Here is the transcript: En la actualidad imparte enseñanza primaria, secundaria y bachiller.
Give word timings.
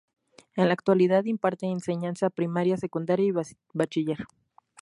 En 0.55 0.65
la 0.65 0.73
actualidad 0.73 1.25
imparte 1.25 1.67
enseñanza 1.67 2.31
primaria, 2.31 2.75
secundaria 2.75 3.27
y 3.27 3.47
bachiller. 3.71 4.25